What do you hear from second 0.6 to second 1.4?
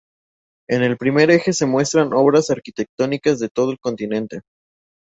En el primer